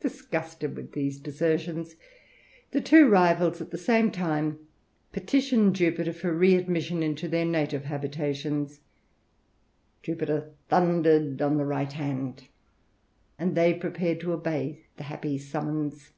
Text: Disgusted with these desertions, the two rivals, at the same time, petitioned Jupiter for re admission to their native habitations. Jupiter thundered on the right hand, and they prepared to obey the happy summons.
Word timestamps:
Disgusted 0.00 0.76
with 0.78 0.92
these 0.92 1.20
desertions, 1.20 1.94
the 2.70 2.80
two 2.80 3.06
rivals, 3.06 3.60
at 3.60 3.70
the 3.70 3.76
same 3.76 4.10
time, 4.10 4.60
petitioned 5.12 5.76
Jupiter 5.76 6.14
for 6.14 6.32
re 6.32 6.54
admission 6.54 7.14
to 7.16 7.28
their 7.28 7.44
native 7.44 7.84
habitations. 7.84 8.80
Jupiter 10.02 10.52
thundered 10.70 11.42
on 11.42 11.58
the 11.58 11.66
right 11.66 11.92
hand, 11.92 12.44
and 13.38 13.54
they 13.54 13.74
prepared 13.74 14.20
to 14.20 14.32
obey 14.32 14.86
the 14.96 15.02
happy 15.02 15.36
summons. 15.36 16.12